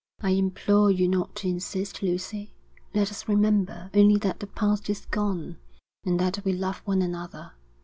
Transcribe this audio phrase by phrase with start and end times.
[0.21, 2.55] 'I implore you not to insist, Lucy.
[2.95, 5.57] Let us remember only that the past is gone
[6.03, 7.51] and that we love one another.